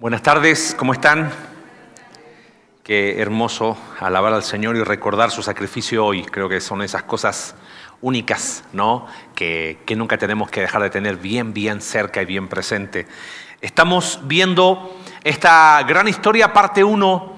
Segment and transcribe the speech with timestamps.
[0.00, 1.28] Buenas tardes, ¿cómo están?
[2.84, 6.22] Qué hermoso alabar al Señor y recordar su sacrificio hoy.
[6.22, 7.56] Creo que son esas cosas
[8.00, 9.08] únicas, ¿no?
[9.34, 13.08] Que, nunca tenemos que dejar de tener bien, bien cerca y bien presente.
[13.60, 17.32] Estamos viendo esta gran historia, parte 1,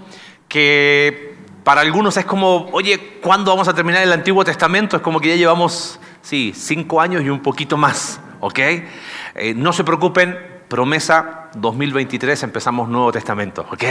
[0.47, 4.99] que para algunos es como, oye, ¿cuándo vamos a terminar el Antiguo Testamento?
[4.99, 8.59] Es como que ya llevamos, sí, cinco años y un poquito más, ¿ok?
[8.59, 13.85] Eh, no se preocupen, promesa 2023 empezamos Nuevo Testamento, ¿ok?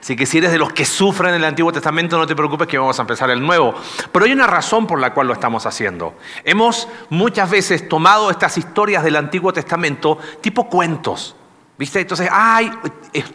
[0.00, 2.78] Así que si eres de los que sufren el Antiguo Testamento, no te preocupes que
[2.78, 3.74] vamos a empezar el Nuevo.
[4.12, 6.14] Pero hay una razón por la cual lo estamos haciendo.
[6.44, 11.34] Hemos muchas veces tomado estas historias del Antiguo Testamento tipo cuentos.
[11.78, 12.00] ¿Viste?
[12.00, 12.70] Entonces, hay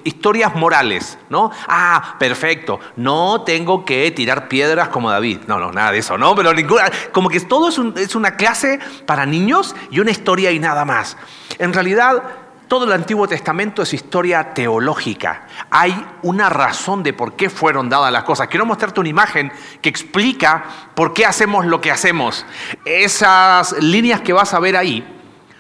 [0.04, 1.50] historias morales, ¿no?
[1.67, 2.80] Ah, perfecto.
[2.95, 5.40] No tengo que tirar piedras como David.
[5.48, 6.36] No, no, nada de eso, ¿no?
[6.36, 10.59] Pero ninguna, como que todo es, es una clase para niños y una historia y
[10.59, 11.17] nada más.
[11.58, 12.22] En realidad,
[12.68, 15.48] todo el Antiguo Testamento es historia teológica.
[15.70, 18.48] Hay una razón de por qué fueron dadas las cosas.
[18.48, 22.45] Quiero mostrarte una imagen que explica por qué hacemos lo que hacemos.
[22.86, 25.06] Esas líneas que vas a ver ahí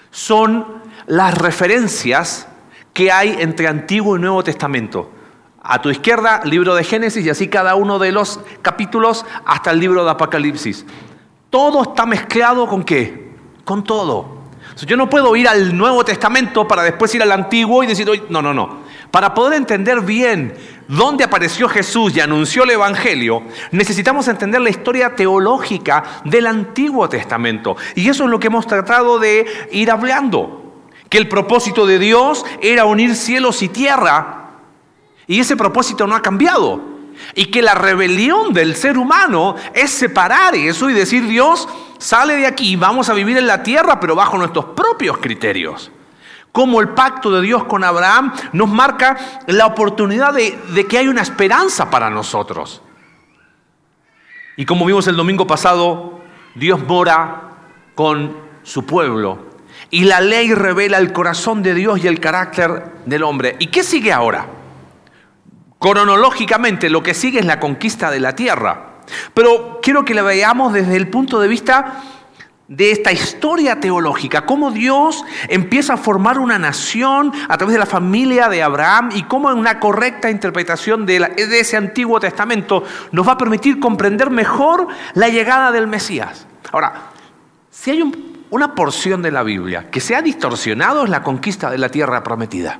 [0.09, 2.47] son las referencias
[2.93, 5.11] que hay entre Antiguo y Nuevo Testamento.
[5.61, 9.79] A tu izquierda, libro de Génesis y así cada uno de los capítulos hasta el
[9.79, 10.85] libro de Apocalipsis.
[11.49, 13.35] Todo está mezclado con qué?
[13.63, 14.34] Con todo.
[14.85, 18.41] Yo no puedo ir al Nuevo Testamento para después ir al Antiguo y decir, no,
[18.41, 18.79] no, no.
[19.09, 20.53] Para poder entender bien
[20.87, 27.77] dónde apareció Jesús y anunció el Evangelio, necesitamos entender la historia teológica del Antiguo Testamento.
[27.95, 30.63] Y eso es lo que hemos tratado de ir hablando.
[31.09, 34.49] Que el propósito de Dios era unir cielos y tierra.
[35.27, 36.94] Y ese propósito no ha cambiado.
[37.33, 42.47] Y que la rebelión del ser humano es separar eso y decir, Dios, sale de
[42.47, 45.91] aquí, vamos a vivir en la tierra, pero bajo nuestros propios criterios.
[46.51, 51.21] Como el pacto de Dios con Abraham nos marca la oportunidad de, que hay una
[51.21, 52.81] esperanza para nosotros.
[54.55, 56.21] Y como vimos el domingo pasado,
[56.55, 57.49] Dios mora
[57.93, 59.39] con su pueblo.
[59.89, 63.57] Y la ley revela el corazón de Dios y el carácter del hombre.
[63.59, 64.47] ¿Y qué sigue ahora?
[65.79, 68.95] Cronológicamente lo que sigue es la conquista de la tierra.
[69.33, 72.01] Pero quiero que la veamos desde el punto de vista
[72.67, 77.85] de esta historia teológica, cómo Dios empieza a formar una nación a través de la
[77.85, 83.37] familia de Abraham y cómo una correcta interpretación de, ese Antiguo Testamento nos va a
[83.37, 86.47] permitir comprender mejor la llegada del Mesías.
[86.71, 87.11] Ahora,
[87.69, 88.11] si hay
[88.49, 92.23] una porción de la Biblia que se ha distorsionado es la conquista de la tierra
[92.23, 92.79] prometida.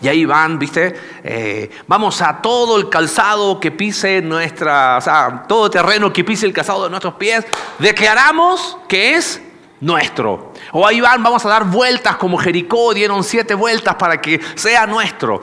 [0.00, 0.94] Y ahí van, ¿viste?
[1.22, 6.46] Eh, vamos a todo el calzado que pise nuestra, o sea, todo terreno que pise
[6.46, 7.44] el calzado de nuestros pies,
[7.78, 9.40] declaramos que es
[9.80, 10.52] nuestro.
[10.72, 14.86] O ahí van, vamos a dar vueltas como Jericó, dieron siete vueltas para que sea
[14.86, 15.40] nuestro.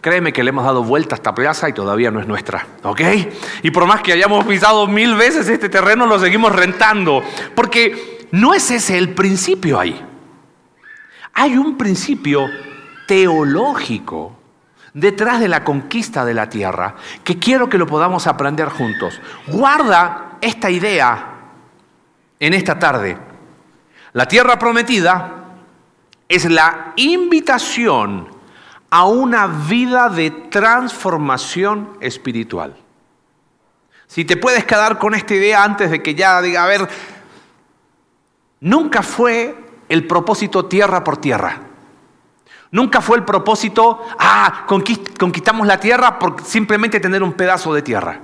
[0.00, 3.00] Créeme que le hemos dado vueltas a esta plaza y todavía no es nuestra, ¿ok?
[3.62, 7.22] Y por más que hayamos pisado mil veces este terreno, lo seguimos rentando,
[7.54, 10.00] porque no es ese el principio ahí.
[11.32, 12.46] Hay un principio
[13.06, 14.36] teológico
[14.92, 19.20] detrás de la conquista de la tierra que quiero que lo podamos aprender juntos.
[19.46, 21.34] Guarda esta idea
[22.40, 23.18] en esta tarde.
[24.12, 25.44] La tierra prometida
[26.28, 28.28] es la invitación
[28.90, 32.74] a una vida de transformación espiritual.
[34.06, 36.88] Si te puedes quedar con esta idea antes de que ya diga, a ver,
[38.60, 39.54] nunca fue
[39.88, 41.65] el propósito tierra por tierra.
[42.76, 48.20] Nunca fue el propósito, ah, conquistamos la tierra por simplemente tener un pedazo de tierra.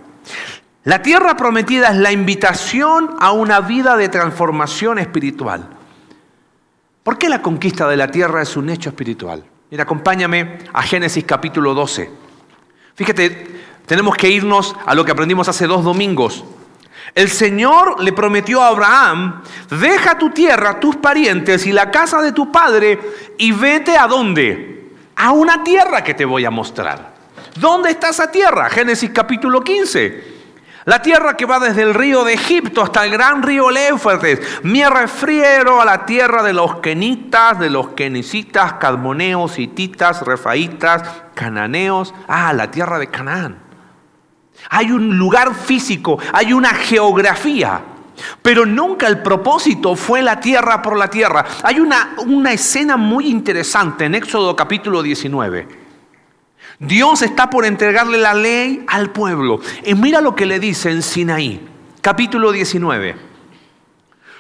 [0.85, 5.71] La tierra prometida es la invitación a una vida de transformación espiritual.
[7.03, 9.43] ¿Por qué la conquista de la tierra es un hecho espiritual?
[9.71, 12.11] Mira, acompáñame a Génesis capítulo 12.
[12.95, 16.45] Fíjate, tenemos que irnos a lo que aprendimos hace dos domingos.
[17.15, 22.33] El Señor le prometió a Abraham, deja tu tierra, tus parientes y la casa de
[22.33, 22.99] tu padre
[23.37, 24.91] y vete a dónde?
[25.17, 27.13] A una tierra que te voy a mostrar.
[27.57, 28.71] ¿Dónde está esa tierra?
[28.71, 30.33] Génesis capítulo 15.
[30.85, 34.41] La tierra que va desde el río de Egipto hasta el gran río Éufrates.
[34.65, 41.03] Me refiero a la tierra de los kenitas, de los kenicitas, cadmoneos, hititas, refaitas,
[41.35, 42.13] cananeos.
[42.27, 43.62] Ah, la tierra de Canaán.
[44.71, 47.83] Hay un lugar físico, hay una geografía.
[48.41, 51.45] Pero nunca el propósito fue la tierra por la tierra.
[51.63, 55.83] Hay una, una escena muy interesante en Éxodo capítulo 19.
[56.79, 59.61] Dios está por entregarle la ley al pueblo.
[59.85, 61.61] Y mira lo que le dice en Sinaí,
[62.01, 63.33] capítulo 19.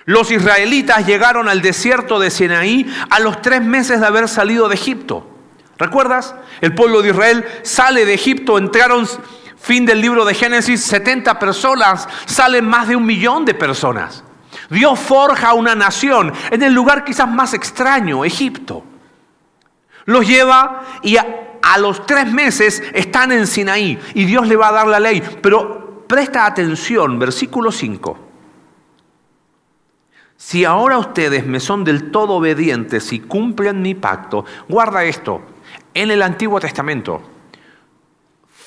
[0.05, 4.75] Los israelitas llegaron al desierto de Sinaí a los tres meses de haber salido de
[4.75, 5.29] Egipto.
[5.79, 6.35] ¿Recuerdas?
[6.61, 9.09] El pueblo de Israel sale de Egipto, entraron,
[9.63, 14.25] fin del libro de Génesis, 70 personas, salen más de un millón de personas.
[14.69, 18.83] Dios forja una nación en el lugar quizás más extraño, Egipto.
[20.05, 21.27] Los lleva y a,
[21.79, 25.23] los tres meses están en Sinaí y Dios le va a dar la ley.
[25.41, 28.19] Pero presta atención, versículo 5.
[30.37, 35.41] Si ahora ustedes me son del todo obedientes y cumplen mi pacto, guarda esto,
[35.95, 37.32] en el Antiguo Testamento,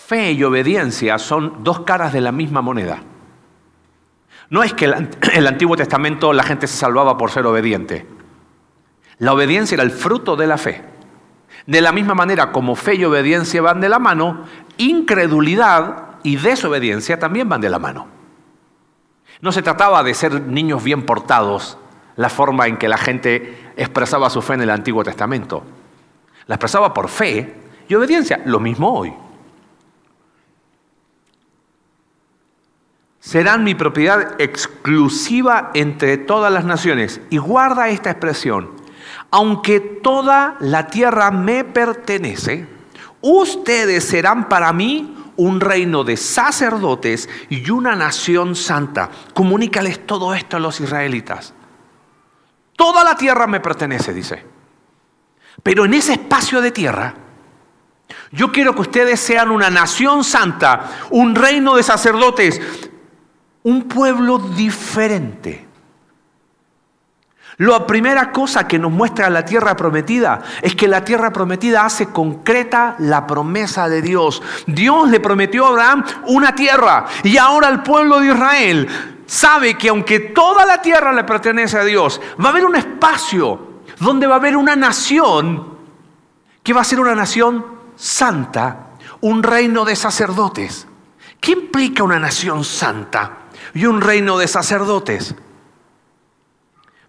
[0.08, 3.00] fe y obediencia son dos caras de la misma moneda.
[4.50, 8.06] No es que el, el Antiguo Testamento la gente se salvaba por ser obediente.
[9.18, 10.84] La obediencia era el fruto de la fe.
[11.66, 14.44] De la misma manera como fe y obediencia van de la mano,
[14.78, 18.08] incredulidad y desobediencia también van de la mano.
[19.42, 21.78] No se trataba de ser niños bien portados,
[22.16, 25.64] la forma en que la gente expresaba su fe en el Antiguo Testamento.
[26.46, 27.56] La expresaba por fe
[27.88, 29.14] y obediencia, lo mismo hoy.
[33.26, 37.22] Serán mi propiedad exclusiva entre todas las naciones.
[37.32, 38.86] Y guarda esta expresión
[39.36, 42.68] aunque toda la tierra me pertenece,
[43.20, 49.10] ustedes serán para mí un reino de sacerdotes y una nación santa.
[49.34, 51.54] Comunícales todo esto a los israelitas.
[52.78, 54.46] Toda la tierra me pertenece, dice.
[55.62, 57.14] Pero en ese espacio de tierra,
[58.32, 62.62] yo quiero que ustedes sean una nación santa, un reino de sacerdotes,
[63.66, 65.66] un pueblo diferente.
[67.58, 72.08] La primera cosa que nos muestra la tierra prometida es que la tierra prometida hace
[72.08, 74.44] concreta la promesa de Dios.
[74.68, 78.88] Dios le prometió a Abraham una tierra y ahora el pueblo de Israel
[79.26, 83.82] sabe que aunque toda la tierra le pertenece a Dios, va a haber un espacio
[84.00, 85.76] donde va a haber una nación
[86.62, 87.66] que va a ser una nación
[87.96, 88.90] santa,
[89.22, 90.88] un reino de sacerdotes.
[91.40, 93.45] ¿Qué implica una nación santa
[93.76, 95.36] y un reino de sacerdotes?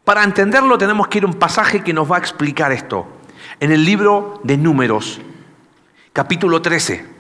[0.05, 3.07] Para entenderlo tenemos que ir a un pasaje que nos va a explicar esto.
[3.59, 5.21] En el libro de Números,
[6.13, 7.17] capítulo 13.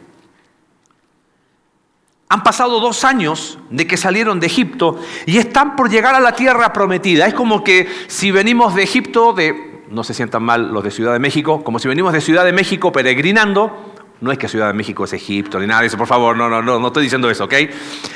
[2.28, 6.32] Han pasado dos años de que salieron de Egipto y están por llegar a la
[6.32, 7.26] tierra prometida.
[7.26, 11.12] Es como que si venimos de Egipto, de, no se sientan mal los de Ciudad
[11.12, 14.72] de México, como si venimos de Ciudad de México peregrinando no es que Ciudad de
[14.72, 17.28] México es Egipto ni nada de eso, por favor, no, no, no, no estoy diciendo
[17.28, 17.54] eso, ¿ok?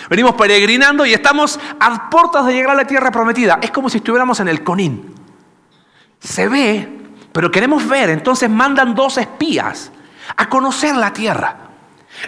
[0.08, 3.58] Venimos peregrinando y estamos a puertas de llegar a la tierra prometida.
[3.62, 5.14] Es como si estuviéramos en el Conín.
[6.18, 6.88] Se ve,
[7.32, 9.92] pero queremos ver, entonces mandan dos espías
[10.36, 11.56] a conocer la tierra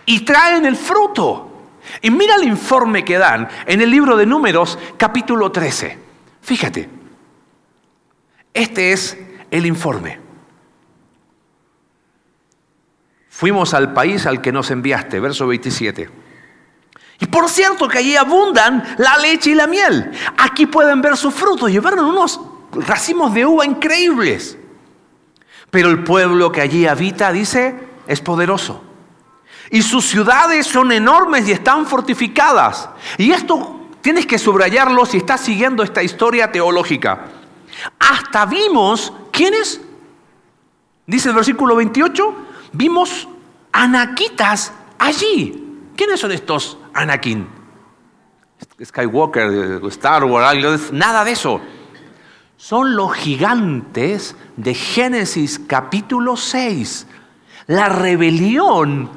[0.06, 1.48] y traen el fruto.
[2.00, 5.98] Y mira el informe que dan en el libro de Números, capítulo 13.
[6.40, 6.88] Fíjate,
[8.54, 9.18] este es
[9.50, 10.21] el informe.
[13.42, 16.08] Fuimos al país al que nos enviaste, verso 27.
[17.18, 20.12] Y por cierto que allí abundan la leche y la miel.
[20.38, 21.68] Aquí pueden ver su fruto.
[21.68, 22.40] Llevaron unos
[22.70, 24.56] racimos de uva increíbles.
[25.72, 27.74] Pero el pueblo que allí habita, dice,
[28.06, 28.84] es poderoso.
[29.72, 32.90] Y sus ciudades son enormes y están fortificadas.
[33.18, 37.24] Y esto tienes que subrayarlo si estás siguiendo esta historia teológica.
[37.98, 39.80] Hasta vimos, ¿quiénes?
[41.08, 42.36] Dice el versículo 28,
[42.72, 43.26] vimos
[43.72, 45.58] anaquitas allí.
[45.96, 47.46] ¿Quiénes son estos Anakin?
[48.82, 51.60] Skywalker, Star Wars, nada de eso.
[52.56, 57.06] Son los gigantes de Génesis capítulo 6.
[57.66, 59.10] La rebelión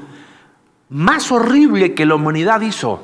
[0.90, 3.02] más horrible que la humanidad hizo.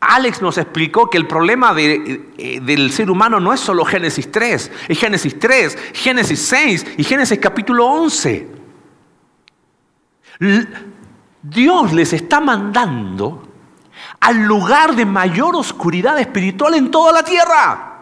[0.00, 4.72] Alex nos explicó que el problema eh, del ser humano no es solo Génesis 3,
[4.88, 8.55] es Génesis 3, Génesis 6 y Génesis capítulo 11.
[11.42, 13.42] Dios les está mandando
[14.20, 17.92] al lugar de mayor oscuridad espiritual en toda la tierra.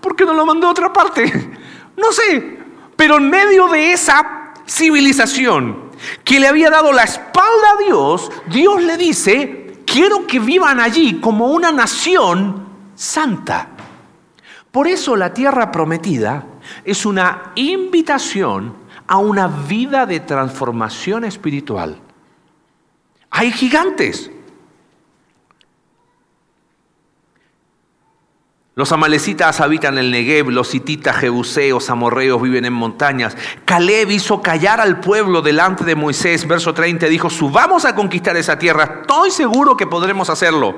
[0.00, 1.58] ¿Por qué no lo mandó a otra parte?
[1.98, 2.60] No sé,
[2.94, 5.90] pero en medio de esa civilización
[6.22, 11.20] que le había dado la espalda a Dios, Dios le dice, quiero que vivan allí
[11.20, 13.70] como una nación santa.
[14.70, 16.46] Por eso la tierra prometida
[16.84, 18.74] es una invitación
[19.08, 21.98] a una vida de transformación espiritual.
[23.30, 24.30] Hay gigantes.
[28.78, 33.36] Los amalecitas habitan el Negev, los hititas, jebuseos, amorreos viven en montañas.
[33.64, 36.46] Caleb hizo callar al pueblo delante de Moisés.
[36.46, 39.00] Verso 30 dijo, subamos a conquistar esa tierra.
[39.00, 40.76] Estoy seguro que podremos hacerlo.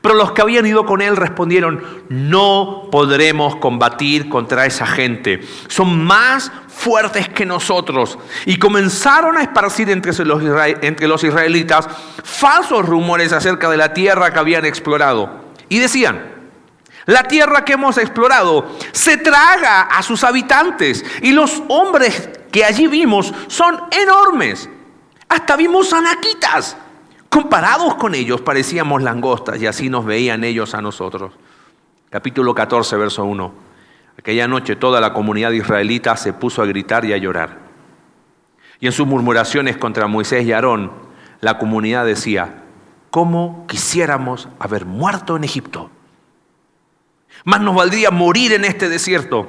[0.00, 5.46] Pero los que habían ido con él respondieron, no podremos combatir contra esa gente.
[5.68, 8.18] Son más fuertes que nosotros.
[8.46, 10.42] Y comenzaron a esparcir entre los,
[10.80, 11.86] entre los israelitas
[12.24, 15.44] falsos rumores acerca de la tierra que habían explorado.
[15.68, 16.35] Y decían,
[17.06, 22.88] la tierra que hemos explorado se traga a sus habitantes y los hombres que allí
[22.88, 24.68] vimos son enormes.
[25.28, 26.76] Hasta vimos anaquitas.
[27.28, 31.32] Comparados con ellos parecíamos langostas y así nos veían ellos a nosotros.
[32.10, 33.52] Capítulo 14, verso 1.
[34.18, 37.58] Aquella noche toda la comunidad israelita se puso a gritar y a llorar.
[38.80, 40.92] Y en sus murmuraciones contra Moisés y Aarón,
[41.40, 42.64] la comunidad decía,
[43.10, 45.90] ¿cómo quisiéramos haber muerto en Egipto?
[47.46, 49.46] Más nos valdría morir en este desierto.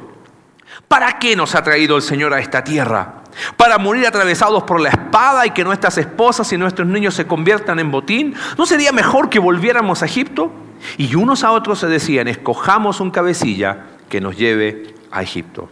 [0.88, 3.24] ¿Para qué nos ha traído el Señor a esta tierra?
[3.58, 7.80] ¿Para morir atravesados por la espada y que nuestras esposas y nuestros niños se conviertan
[7.80, 8.36] en botín?
[8.56, 10.52] ¿No sería mejor que volviéramos a Egipto?
[10.98, 15.68] Y unos a otros se decían, escojamos un cabecilla que nos lleve a Egipto.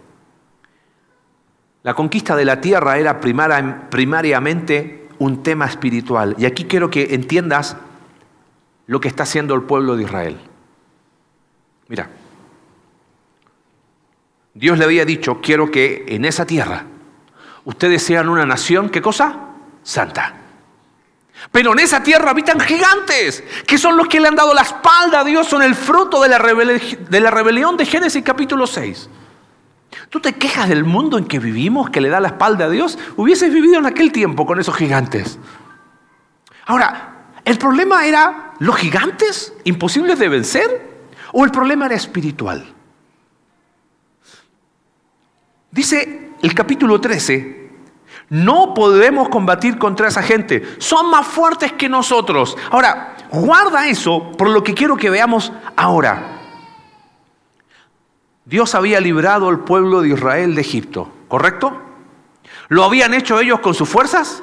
[1.84, 6.36] La conquista de la tierra era primariamente un tema espiritual.
[6.40, 7.78] Y aquí quiero que entiendas
[8.88, 10.40] lo que está haciendo el pueblo de Israel.
[11.88, 12.10] Mira,
[14.54, 16.86] Dios le había dicho, quiero que en esa tierra
[17.66, 19.38] ustedes sean una nación, ¿qué cosa?
[19.84, 20.34] Santa.
[21.52, 25.20] Pero en esa tierra habitan gigantes, que son los que le han dado la espalda
[25.20, 29.10] a Dios, son el fruto de la, de la rebelión de Génesis capítulo 6.
[30.10, 32.98] ¿Tú te quejas del mundo en que vivimos, que le da la espalda a Dios?
[33.18, 35.38] Hubieses vivido en aquel tiempo con esos gigantes.
[36.66, 40.85] Ahora, ¿el problema era los gigantes imposibles de vencer?
[41.38, 42.66] ¿O el problema era espiritual?
[45.70, 47.72] Dice el capítulo 13,
[48.30, 50.64] no podemos combatir contra esa gente.
[50.78, 52.56] Son más fuertes que nosotros.
[52.72, 56.40] Ahora, guarda eso por lo que quiero que veamos ahora.
[58.46, 61.82] Dios había librado al pueblo de Israel de Egipto, ¿correcto?
[62.70, 64.42] ¿Lo habían hecho ellos con sus fuerzas?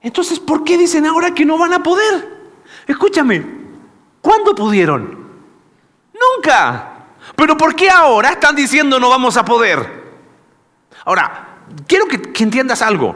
[0.00, 2.28] Entonces, ¿por qué dicen ahora que no van a poder?
[2.86, 3.59] Escúchame,
[4.20, 5.18] ¿cuándo pudieron?
[6.12, 6.90] Nunca.
[7.36, 10.00] Pero ¿por qué ahora están diciendo no vamos a poder?
[11.04, 13.14] Ahora, quiero que, entiendas algo.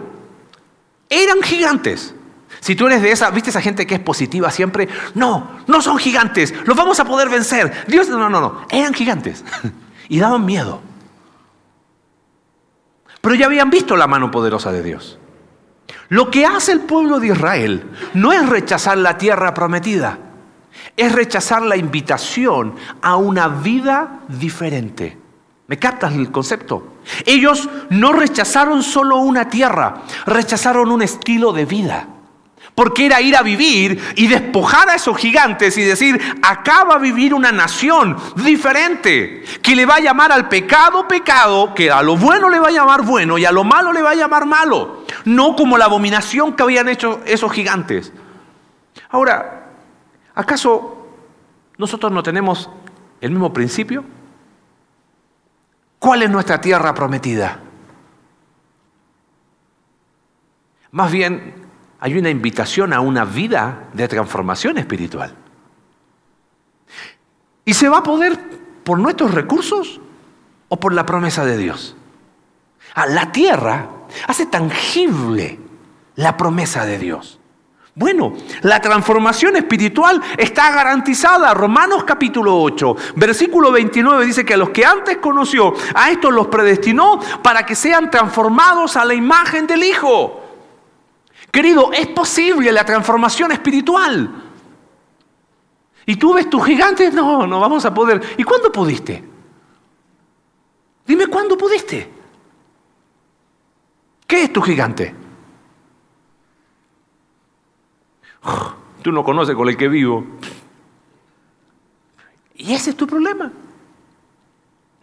[1.08, 2.14] Eran gigantes.
[2.60, 4.88] Si tú eres de esa, ¿viste esa gente que es positiva siempre?
[5.14, 7.84] No, no son gigantes, los vamos a poder vencer.
[7.86, 9.44] Dios, no, no, no, eran gigantes
[10.08, 10.80] y daban miedo.
[13.20, 15.18] Pero ya habían visto la mano poderosa de Dios.
[16.08, 20.18] Lo que hace el pueblo de Israel no es rechazar la tierra prometida,
[20.96, 25.18] es rechazar la invitación a una vida diferente.
[25.66, 26.94] ¿Me captas el concepto?
[27.24, 32.08] Ellos no rechazaron solo una tierra, rechazaron un estilo de vida.
[32.74, 36.98] Porque era ir a vivir y despojar a esos gigantes y decir, acá va a
[36.98, 42.16] vivir una nación diferente, que le va a llamar al pecado pecado, que a lo
[42.16, 45.04] bueno le va a llamar bueno y a lo malo le va a llamar malo.
[45.24, 48.12] No como la abominación que habían hecho esos gigantes.
[49.08, 49.63] Ahora,
[50.34, 51.06] ¿acaso
[51.76, 52.70] nosotros no tenemos
[53.20, 54.04] el mismo principio?
[55.98, 57.60] ¿Cuál es nuestra tierra prometida?
[60.90, 61.54] Más bien,
[61.98, 65.34] hay una invitación a una vida de transformación espiritual.
[67.64, 68.38] ¿Y se va a poder
[68.84, 70.00] por nuestros recursos
[70.68, 71.96] o por la promesa de Dios?
[72.94, 73.88] A la tierra
[74.28, 75.58] hace tangible
[76.16, 77.40] la promesa de Dios.
[77.96, 78.32] Bueno,
[78.62, 81.54] la transformación espiritual está garantizada.
[81.54, 86.48] Romanos capítulo 8, versículo 29 dice que a los que antes conoció, a estos los
[86.48, 90.40] predestinó para que sean transformados a la imagen del Hijo.
[91.52, 94.42] Querido, es posible la transformación espiritual.
[96.04, 97.14] ¿Y tú ves tus gigantes?
[97.14, 98.20] No, no vamos a poder.
[98.36, 99.22] ¿Y cuándo pudiste?
[101.06, 102.12] Dime cuándo pudiste.
[104.26, 105.23] ¿Qué es tu gigante?
[109.02, 110.24] Tú no conoces con el que vivo.
[112.54, 113.50] Y ese es tu problema.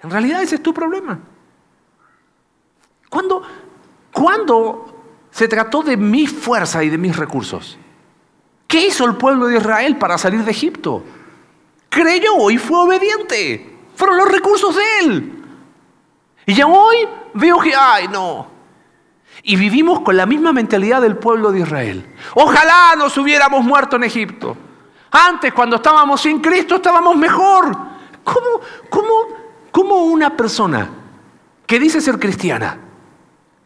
[0.01, 1.19] En realidad ese es tu problema.
[3.09, 3.43] ¿Cuándo,
[4.11, 7.77] ¿Cuándo se trató de mi fuerza y de mis recursos?
[8.67, 11.03] ¿Qué hizo el pueblo de Israel para salir de Egipto?
[11.89, 13.79] Creyó y fue obediente.
[13.95, 15.43] Fueron los recursos de él.
[16.45, 16.97] Y ya hoy
[17.33, 18.47] veo que, ay, no,
[19.43, 22.05] y vivimos con la misma mentalidad del pueblo de Israel.
[22.35, 24.55] Ojalá nos hubiéramos muerto en Egipto.
[25.11, 27.75] Antes, cuando estábamos sin Cristo, estábamos mejor.
[28.23, 29.11] ¿Cómo, cómo,
[29.71, 30.89] cómo una persona
[31.65, 32.77] que dice ser cristiana,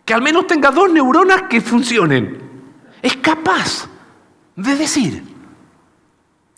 [0.04, 3.88] que al menos tenga dos neuronas que funcionen, es capaz
[4.56, 5.24] de decir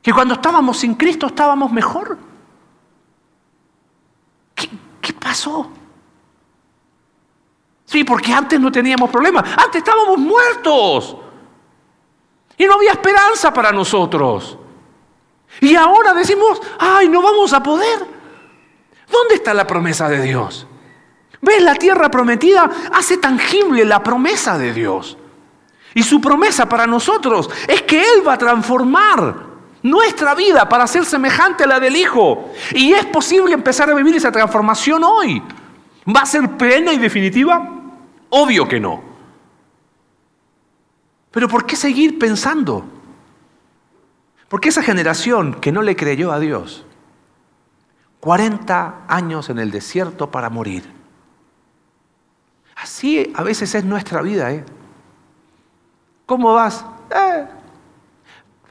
[0.02, 2.18] que cuando estábamos sin Cristo estábamos mejor?
[4.54, 4.70] ¿Qué,
[5.02, 5.72] qué pasó?
[7.88, 9.50] Sí, porque antes no teníamos problemas.
[9.58, 11.16] Antes estábamos muertos.
[12.58, 14.58] Y no había esperanza para nosotros.
[15.62, 18.00] Y ahora decimos, ay, no vamos a poder.
[19.10, 20.68] ¿Dónde está la promesa de Dios?
[21.42, 21.64] ¿Ves?
[21.64, 25.18] La tierra prometida hace tangible la promesa de Dios.
[25.94, 29.48] Y su promesa para nosotros es que Él va a transformar
[29.82, 32.52] nuestra vida para ser semejante a la del Hijo.
[32.74, 35.42] Y es posible empezar a vivir esa transformación hoy.
[36.14, 37.77] ¿Va a ser plena y definitiva?
[38.30, 39.02] Obvio que no.
[41.32, 42.86] Pero ¿por qué seguir pensando?
[44.50, 46.86] Porque esa generación que no le creyó a Dios,
[48.20, 50.92] 40 años en el desierto para morir.
[52.76, 54.52] Así a veces es nuestra vida.
[54.52, 54.66] ¿eh?
[56.26, 56.86] ¿Cómo vas?
[57.12, 57.46] Eh.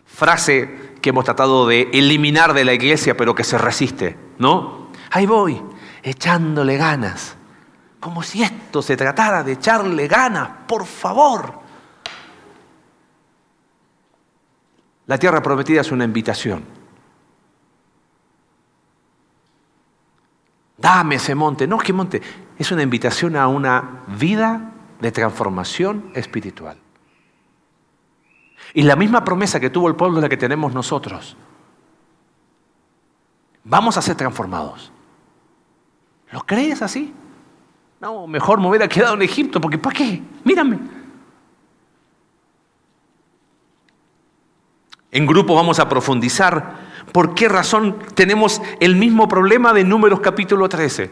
[0.05, 4.89] Frase que hemos tratado de eliminar de la iglesia, pero que se resiste, ¿no?
[5.11, 5.63] Ahí voy,
[6.03, 7.36] echándole ganas.
[8.07, 11.59] Como si esto se tratara de echarle ganas, por favor.
[15.07, 16.65] La tierra prometida es una invitación.
[20.79, 21.67] Dame ese monte.
[21.67, 22.23] No, ¿qué monte?
[22.57, 24.71] Es una invitación a una vida
[25.01, 26.79] de transformación espiritual.
[28.73, 31.37] Y la misma promesa que tuvo el pueblo es la que tenemos nosotros.
[33.65, 34.93] Vamos a ser transformados.
[36.31, 37.13] ¿Lo crees así?
[38.01, 40.23] No, mejor me hubiera quedado en Egipto, porque ¿para qué?
[40.45, 40.79] Mírame.
[45.11, 50.69] En grupo vamos a profundizar por qué razón tenemos el mismo problema de Números capítulo
[50.69, 51.11] 13.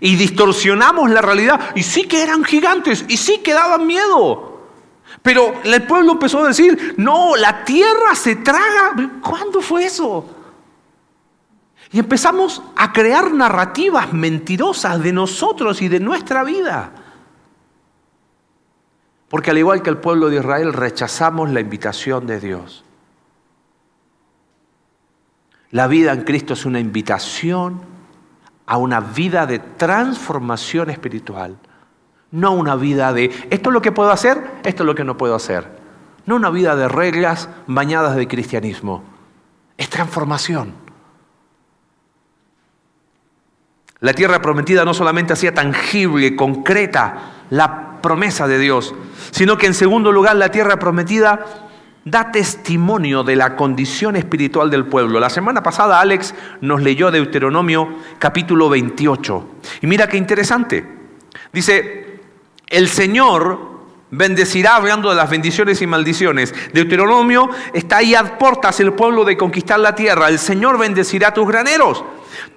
[0.00, 1.72] Y distorsionamos la realidad.
[1.74, 4.68] Y sí que eran gigantes, y sí que daban miedo.
[5.22, 8.94] Pero el pueblo empezó a decir, no, la tierra se traga.
[9.20, 10.41] ¿Cuándo fue eso?
[11.92, 16.90] Y empezamos a crear narrativas mentirosas de nosotros y de nuestra vida.
[19.28, 22.84] Porque al igual que el pueblo de Israel rechazamos la invitación de Dios.
[25.70, 27.80] La vida en Cristo es una invitación
[28.66, 31.58] a una vida de transformación espiritual.
[32.30, 35.18] No una vida de, esto es lo que puedo hacer, esto es lo que no
[35.18, 35.68] puedo hacer.
[36.24, 39.02] No una vida de reglas bañadas de cristianismo.
[39.76, 40.81] Es transformación.
[44.02, 48.94] La tierra prometida no solamente hacía tangible, concreta la promesa de Dios,
[49.30, 51.46] sino que en segundo lugar la tierra prometida
[52.04, 55.20] da testimonio de la condición espiritual del pueblo.
[55.20, 59.48] La semana pasada Alex nos leyó Deuteronomio capítulo 28.
[59.82, 60.84] Y mira qué interesante.
[61.52, 62.20] Dice,
[62.66, 63.71] el Señor
[64.12, 66.54] bendecirá hablando de las bendiciones y maldiciones.
[66.72, 68.38] Deuteronomio está ahí a
[68.78, 70.28] el pueblo de conquistar la tierra.
[70.28, 72.04] El Señor bendecirá tus graneros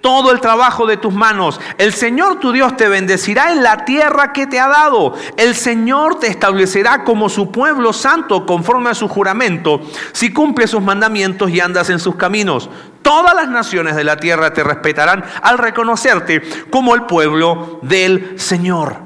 [0.02, 1.60] todo el trabajo de tus manos.
[1.78, 5.16] El Señor tu Dios te bendecirá en la tierra que te ha dado.
[5.38, 10.82] El Señor te establecerá como su pueblo santo conforme a su juramento, si cumples sus
[10.82, 12.70] mandamientos y andas en sus caminos.
[13.02, 19.05] Todas las naciones de la tierra te respetarán al reconocerte como el pueblo del Señor.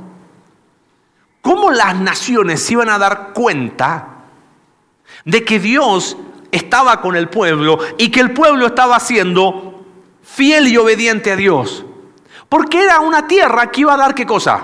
[1.41, 4.19] ¿Cómo las naciones se iban a dar cuenta
[5.25, 6.17] de que Dios
[6.51, 9.85] estaba con el pueblo y que el pueblo estaba haciendo
[10.21, 11.85] fiel y obediente a Dios.
[12.47, 14.61] Porque era una tierra que iba a dar qué cosa?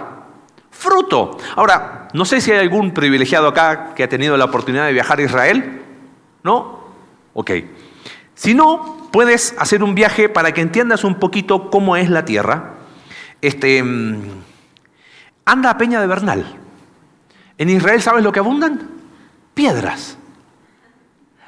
[0.71, 1.37] Fruto.
[1.55, 5.19] Ahora, no sé si hay algún privilegiado acá que ha tenido la oportunidad de viajar
[5.19, 5.81] a Israel.
[6.43, 6.85] ¿No?
[7.33, 7.51] Ok.
[8.33, 12.73] Si no, puedes hacer un viaje para que entiendas un poquito cómo es la tierra.
[13.41, 14.21] Este, mm,
[15.45, 16.64] anda a Peña de Bernal.
[17.57, 18.89] En Israel, ¿sabes lo que abundan?
[19.53, 20.17] Piedras.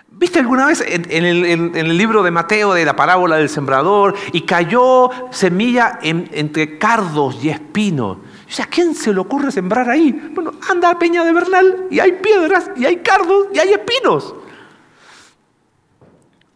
[0.10, 5.12] ¿Viste alguna vez en, el, libro de Mateo de la parábola del sembrador y cayó
[5.30, 8.18] semilla entre cardos y espinos?
[8.18, 10.12] O sea, ¿a quién se le ocurre sembrar ahí?
[10.34, 14.34] Bueno, anda a Peña de Bernal y hay piedras y hay cardos y hay espinos.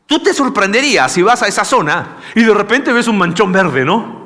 [0.08, 3.86] Tú te sorprenderías si vas a esa zona y de repente ves un manchón verde,
[3.86, 4.21] ¿no?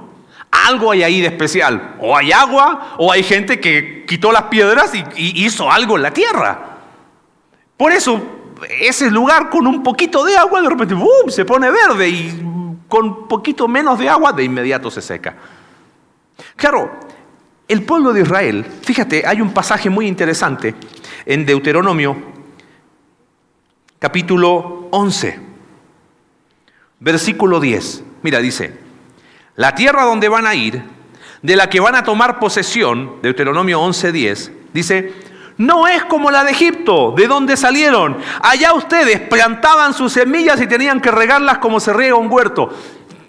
[0.66, 1.96] Algo hay ahí de especial.
[2.00, 6.12] O hay agua o hay gente que quitó las piedras y hizo algo en la
[6.12, 6.78] tierra.
[7.78, 8.22] Por eso
[8.70, 10.96] ese lugar con un poquito de agua de repente
[11.28, 15.36] se pone verde y con poquito menos de agua de inmediato se seca.
[16.56, 17.00] Claro,
[17.68, 20.76] el pueblo de Israel, fíjate, hay un pasaje muy interesante
[21.26, 22.16] en Deuteronomio
[24.00, 25.40] capítulo 11,
[27.00, 28.04] versículo 10.
[28.22, 28.78] Mira, dice,
[29.56, 30.84] la tierra donde van a ir,
[31.42, 35.14] de la que van a tomar posesión, Deuteronomio 11, 10, dice,
[35.58, 38.18] no es como la de Egipto, de donde salieron.
[38.42, 42.70] Allá ustedes plantaban sus semillas y tenían que regarlas como se riega un huerto.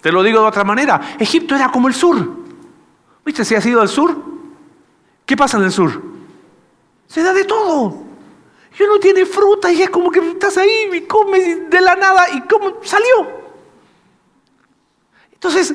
[0.01, 2.17] Te lo digo de otra manera, Egipto era como el sur.
[3.23, 4.15] ¿Viste si has ido al sur?
[5.25, 6.01] ¿Qué pasa en el sur?
[7.07, 8.03] Se da de todo.
[8.77, 12.29] Y uno tiene fruta y es como que estás ahí y comes de la nada
[12.33, 13.27] y cómo salió.
[15.33, 15.73] Entonces,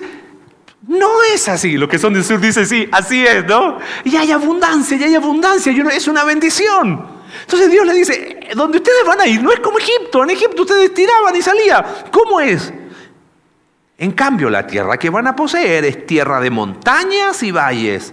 [0.89, 1.77] no es así.
[1.77, 3.79] Lo que son del sur dice sí, así es, ¿no?
[4.05, 7.07] Y hay abundancia, y hay abundancia, y es una bendición.
[7.43, 10.23] Entonces Dios le dice, donde ustedes van a ir, no es como Egipto.
[10.23, 11.85] En Egipto ustedes tiraban y salía.
[12.11, 12.73] ¿Cómo es?
[13.99, 18.13] En cambio, la tierra que van a poseer es tierra de montañas y valles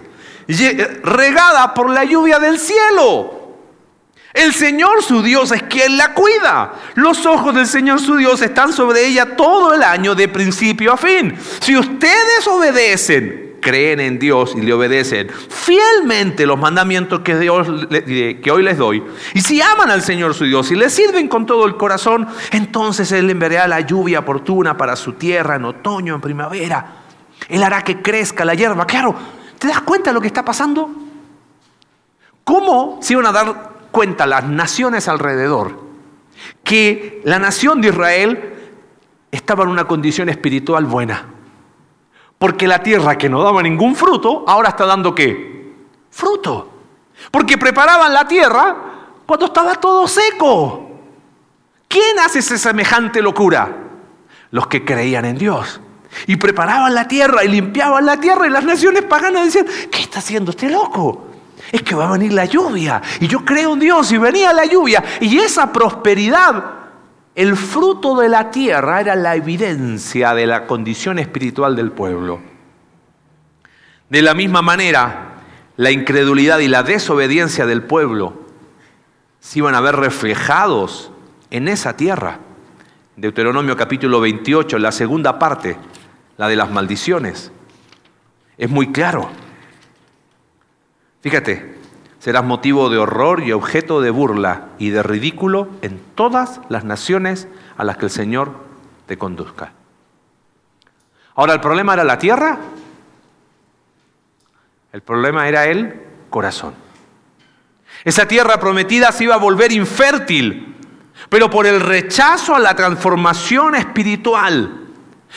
[1.02, 3.39] regada por la lluvia del cielo.
[4.32, 6.74] El Señor su Dios es quien la cuida.
[6.94, 10.96] Los ojos del Señor su Dios están sobre ella todo el año de principio a
[10.96, 11.36] fin.
[11.60, 18.50] Si ustedes obedecen, creen en Dios y le obedecen fielmente los mandamientos que, Dios, que
[18.50, 19.02] hoy les doy,
[19.34, 23.12] y si aman al Señor su Dios y le sirven con todo el corazón, entonces
[23.12, 26.86] Él enviará la lluvia oportuna para su tierra en otoño, en primavera.
[27.48, 28.86] Él hará que crezca la hierba.
[28.86, 29.14] Claro,
[29.60, 30.90] ¿Te das cuenta de lo que está pasando?
[32.44, 35.78] ¿Cómo se iban a dar cuenta las naciones alrededor
[36.64, 38.54] que la nación de Israel
[39.30, 41.26] estaba en una condición espiritual buena?
[42.38, 45.74] Porque la tierra que no daba ningún fruto, ahora está dando qué?
[46.10, 46.70] Fruto.
[47.30, 48.76] Porque preparaban la tierra
[49.26, 50.90] cuando estaba todo seco.
[51.86, 53.76] ¿Quién hace esa semejante locura?
[54.52, 55.80] Los que creían en Dios.
[56.26, 60.20] Y preparaban la tierra y limpiaban la tierra y las naciones paganas decían, ¿qué está
[60.20, 61.29] haciendo este loco?
[61.70, 63.00] Es que va a venir la lluvia.
[63.20, 65.04] Y yo creo en Dios y venía la lluvia.
[65.20, 66.64] Y esa prosperidad,
[67.34, 72.40] el fruto de la tierra era la evidencia de la condición espiritual del pueblo.
[74.08, 75.34] De la misma manera,
[75.76, 78.34] la incredulidad y la desobediencia del pueblo
[79.38, 81.12] se iban a ver reflejados
[81.50, 82.38] en esa tierra.
[83.16, 85.76] Deuteronomio capítulo 28, la segunda parte,
[86.36, 87.52] la de las maldiciones.
[88.58, 89.30] Es muy claro.
[91.20, 91.76] Fíjate,
[92.18, 97.48] serás motivo de horror y objeto de burla y de ridículo en todas las naciones
[97.76, 98.54] a las que el Señor
[99.06, 99.72] te conduzca.
[101.34, 102.58] Ahora, ¿el problema era la tierra?
[104.92, 106.74] El problema era el corazón.
[108.04, 110.76] Esa tierra prometida se iba a volver infértil,
[111.28, 114.89] pero por el rechazo a la transformación espiritual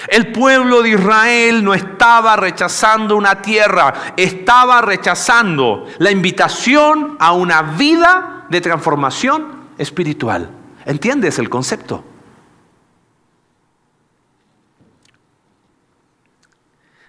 [0.07, 7.61] el pueblo de Israel no estaba rechazando una tierra, estaba rechazando la invitación a una
[7.61, 10.49] vida de transformación espiritual.
[10.85, 12.03] ¿Entiendes el concepto?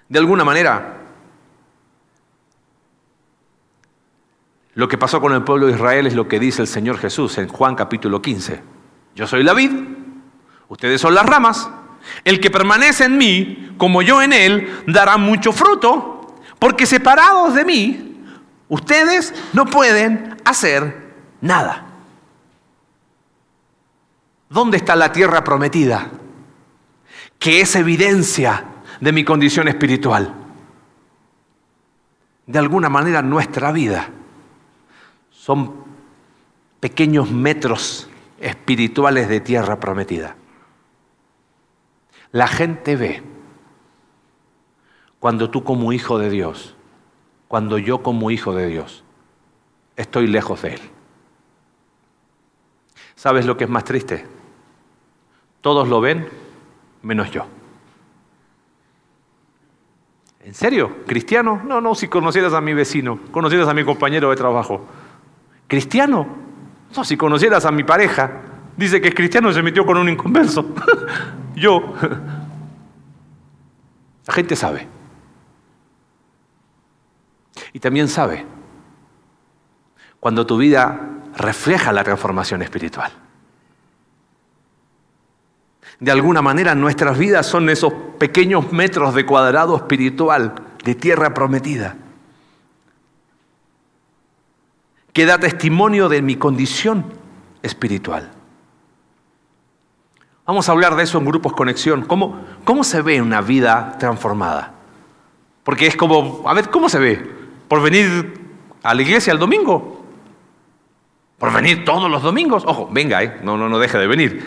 [0.09, 1.01] De alguna manera,
[4.75, 7.39] lo que pasó con el pueblo de Israel es lo que dice el Señor Jesús
[7.39, 8.63] en Juan capítulo 15.
[9.15, 9.73] Yo soy la vid,
[10.69, 11.71] ustedes son las ramas.
[12.25, 17.65] El que permanece en mí, como yo en él, dará mucho fruto, porque separados de
[17.65, 18.25] mí,
[18.69, 21.87] ustedes no pueden hacer nada.
[24.49, 26.11] ¿Dónde está la tierra prometida?
[27.39, 28.65] Que es evidencia
[29.01, 30.33] de mi condición espiritual.
[32.47, 34.09] De alguna manera nuestra vida
[35.31, 35.85] son
[36.79, 40.37] pequeños metros espirituales de tierra prometida.
[42.35, 43.23] La gente ve
[45.21, 46.75] cuando tú como hijo de Dios,
[47.47, 49.05] cuando yo como hijo de Dios,
[49.95, 50.81] estoy lejos de Él.
[53.15, 54.27] ¿Sabes lo que es más triste?
[55.61, 56.29] Todos lo ven
[57.03, 57.47] menos yo.
[60.41, 61.05] ¿En serio?
[61.07, 61.63] ¿Cristiano?
[61.65, 64.85] No, no, si conocieras a mi vecino, conocieras a mi compañero de trabajo.
[65.69, 66.27] ¿Cristiano?
[66.97, 70.75] No, si conocieras a mi pareja, dice que es cristiano se metió con un inconverso.
[71.55, 71.95] Yo.
[74.27, 74.89] La gente sabe.
[77.73, 78.47] Y también sabe
[80.21, 83.13] cuando tu vida refleja la transformación espiritual.
[86.01, 91.97] De alguna manera nuestras vidas son esos pequeños metros de cuadrado espiritual de tierra prometida
[95.15, 97.07] que da testimonio de mi condición
[97.63, 98.33] espiritual.
[100.47, 102.05] Vamos a hablar de eso en grupos conexión.
[102.05, 104.75] ¿Cómo, ¿Cómo se ve una vida transformada?
[105.63, 107.31] Porque es como, a ver, ¿cómo se ve?
[107.69, 108.41] ¿Por venir
[108.83, 110.05] a la iglesia el domingo?
[111.39, 112.65] ¿Por venir todos los domingos?
[112.67, 113.41] Ojo, venga, ¿eh?
[113.43, 114.47] no, no, no deje de venir.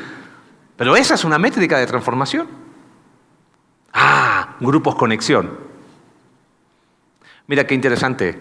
[0.76, 2.48] Pero esa es una métrica de transformación.
[3.94, 5.58] Ah, grupos conexión.
[7.48, 8.40] Mira qué interesante.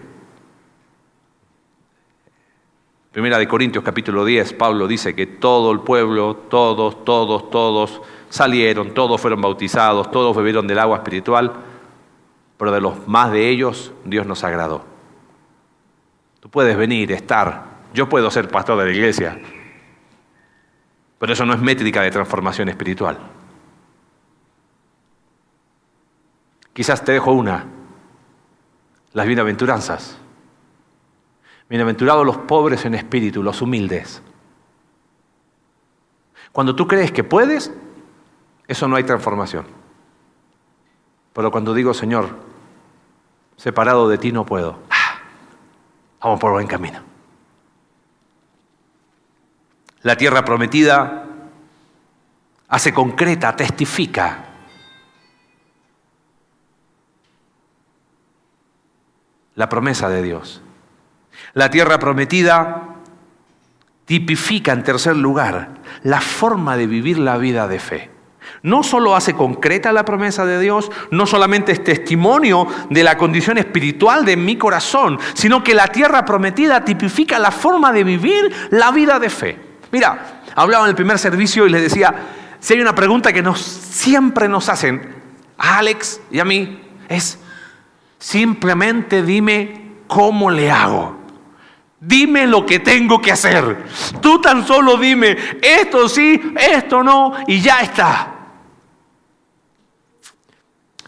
[3.17, 7.99] Primera de Corintios capítulo 10, Pablo dice que todo el pueblo, todos, todos, todos
[8.29, 11.51] salieron, todos fueron bautizados, todos bebieron del agua espiritual,
[12.59, 14.85] pero de los más de ellos Dios nos agradó.
[16.41, 17.79] Tú puedes venir, estar.
[17.91, 19.41] Yo puedo ser pastor de la iglesia.
[21.17, 23.17] Pero eso no es métrica de transformación espiritual.
[26.71, 27.65] Quizás te dejo una.
[29.13, 30.19] Las bienaventuranzas.
[31.69, 34.21] Bienaventurados los pobres en espíritu, los humildes.
[36.51, 37.71] Cuando tú crees que puedes,
[38.67, 39.65] eso no hay transformación.
[41.33, 42.29] Pero cuando digo, Señor,
[43.57, 45.19] separado de ti no puedo, ah,
[46.21, 46.99] vamos por buen camino.
[50.03, 51.25] La tierra prometida
[52.69, 54.45] hace concreta, testifica.
[59.55, 60.61] La promesa de Dios.
[61.53, 62.95] La tierra prometida
[64.05, 65.69] tipifica en tercer lugar
[66.03, 68.09] la forma de vivir la vida de fe.
[68.63, 73.57] No solo hace concreta la promesa de Dios, no solamente es testimonio de la condición
[73.57, 78.91] espiritual de mi corazón, sino que la tierra prometida tipifica la forma de vivir la
[78.91, 79.59] vida de fe.
[79.91, 82.13] Mira, hablaba en el primer servicio y les decía,
[82.59, 85.15] si hay una pregunta que nos, siempre nos hacen,
[85.57, 87.39] a Alex y a mí, es
[88.19, 91.16] simplemente dime cómo le hago.
[91.99, 93.85] Dime lo que tengo que hacer.
[94.21, 98.33] Tú tan solo dime, esto sí, esto no, y ya está.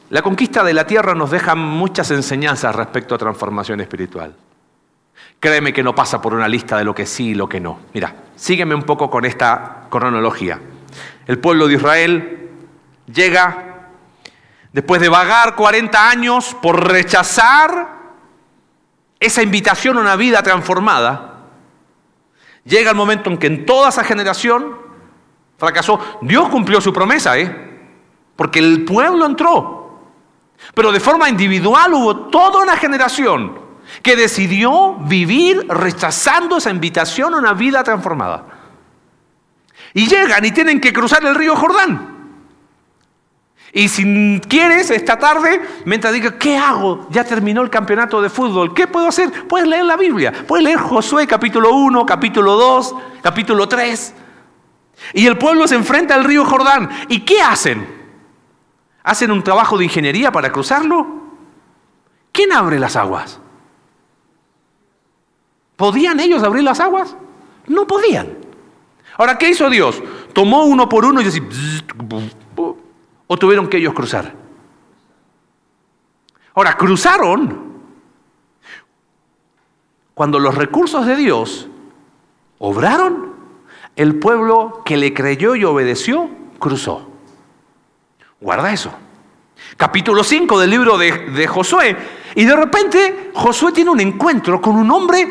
[0.10, 4.36] La conquista de la tierra nos deja muchas enseñanzas respecto a transformación espiritual.
[5.40, 7.80] Créeme que no pasa por una lista de lo que sí y lo que no.
[7.94, 10.60] Mira, sígueme un poco con esta cronología.
[11.28, 12.50] El pueblo de Israel
[13.14, 13.92] llega,
[14.74, 17.99] después de vagar 40 años por rechazar
[19.20, 21.46] esa invitación a una vida transformada,
[22.64, 24.78] llega el momento en que en toda esa generación
[25.58, 26.00] fracasó.
[26.22, 27.70] Dios cumplió su promesa, ¿eh?
[28.36, 30.00] Porque el pueblo entró.
[30.74, 33.60] Pero de forma individual hubo toda una generación
[34.02, 38.46] que decidió vivir rechazando esa invitación a una vida transformada.
[39.94, 42.19] Y llegan y tienen que cruzar el río Jordán.
[43.72, 47.08] Y si quieres, esta tarde, mientras digas, ¿qué hago?
[47.12, 48.74] Ya terminó el campeonato de fútbol.
[48.74, 49.48] ¿Qué puedo hacer?
[49.48, 50.34] Puedes leer la Biblia.
[50.48, 54.14] Puedes leer Josué capítulo 1, capítulo 2, capítulo 3.
[55.14, 56.90] Y el pueblo se enfrenta al río Jordán.
[57.10, 57.88] ¿Y qué hacen?
[59.04, 61.08] ¿Hacen un trabajo de ingeniería para cruzarlo?
[62.32, 63.40] ¿Quién abre las aguas?
[65.76, 67.16] ¿Podían ellos abrir las aguas?
[67.68, 68.38] No podían.
[69.18, 70.02] Ahora, ¿qué hizo Dios?
[70.34, 71.44] Tomó uno por uno y decía,
[73.32, 74.34] ¿O tuvieron que ellos cruzar?
[76.56, 77.70] Ahora, cruzaron
[80.16, 81.68] cuando los recursos de Dios
[82.58, 83.36] obraron,
[83.96, 87.08] el pueblo que le creyó y obedeció, cruzó.
[88.42, 88.92] Guarda eso.
[89.78, 91.96] Capítulo 5 del libro de, de, Josué.
[92.34, 95.28] Y de repente Josué tiene un encuentro con un hombre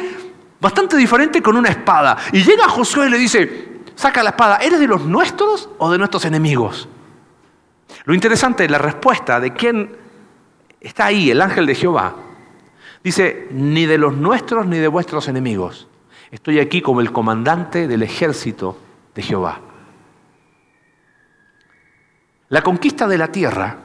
[0.61, 2.17] bastante diferente con una espada.
[2.33, 5.99] Y llega Josué y le dice, saca la espada, ¿eres de los nuestros o de
[5.99, 6.89] nuestros enemigos?
[8.09, 9.95] Lo interesante es la respuesta de quién
[10.81, 12.17] está ahí, el ángel de Jehová.
[13.05, 15.89] Dice, ni de los nuestros ni de vuestros enemigos.
[16.31, 18.79] Estoy aquí como el comandante del ejército
[19.15, 19.61] de Jehová.
[22.49, 23.77] La conquista de la tierra,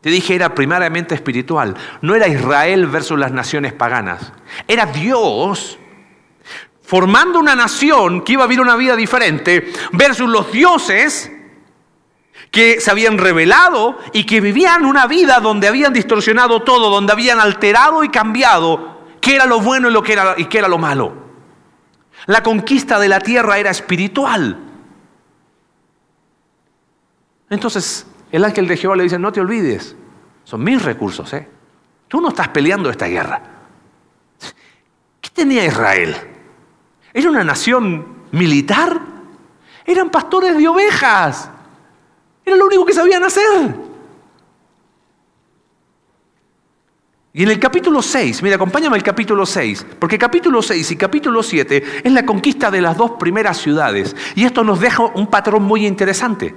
[0.00, 1.76] te dije, era primariamente espiritual.
[2.00, 4.32] No era Israel versus las naciones paganas.
[4.66, 5.78] Era Dios
[6.82, 11.30] formando una nación que iba a vivir una vida diferente versus los dioses
[12.52, 17.40] que se habían revelado y que vivían una vida donde habían distorsionado todo, donde habían
[17.40, 20.76] alterado y cambiado qué era lo bueno y, lo que era, y qué era lo
[20.76, 21.14] malo.
[22.26, 24.58] La conquista de la tierra era espiritual.
[27.48, 29.96] Entonces el ángel de Jehová le dice, no te olvides,
[30.44, 31.48] son mis recursos, ¿eh?
[32.06, 33.42] Tú no estás peleando esta guerra.
[35.22, 36.14] ¿Qué tenía Israel?
[37.14, 39.00] ¿Era una nación militar?
[39.86, 41.48] Eran pastores de ovejas.
[42.44, 43.74] Era lo único que sabían hacer.
[47.34, 51.42] Y en el capítulo 6, mira, acompáñame al capítulo 6, porque capítulo 6 y capítulo
[51.42, 54.14] 7 es la conquista de las dos primeras ciudades.
[54.34, 56.54] Y esto nos deja un patrón muy interesante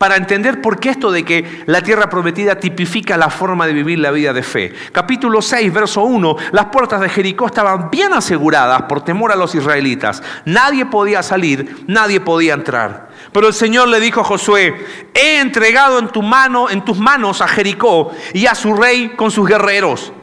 [0.00, 3.98] para entender por qué esto de que la tierra prometida tipifica la forma de vivir
[3.98, 4.72] la vida de fe.
[4.92, 9.54] Capítulo 6, verso 1, las puertas de Jericó estaban bien aseguradas por temor a los
[9.54, 10.22] israelitas.
[10.46, 13.10] Nadie podía salir, nadie podía entrar.
[13.30, 17.42] Pero el Señor le dijo a Josué, he entregado en tu mano, en tus manos
[17.42, 20.14] a Jericó y a su rey con sus guerreros.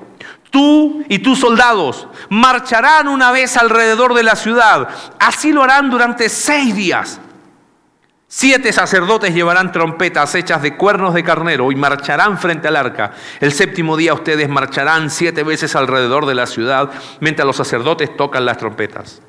[0.50, 4.90] Tú y tus soldados marcharán una vez alrededor de la ciudad.
[5.20, 7.20] Así lo harán durante seis días.
[8.30, 13.14] Siete sacerdotes llevarán trompetas hechas de cuernos de carnero y marcharán frente al arca.
[13.40, 18.44] El séptimo día ustedes marcharán siete veces alrededor de la ciudad mientras los sacerdotes tocan
[18.44, 19.22] las trompetas.